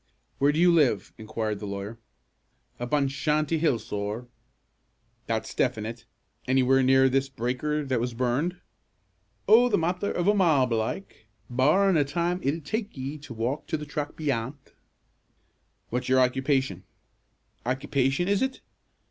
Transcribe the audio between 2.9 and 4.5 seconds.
on Shanty Hill, sorr."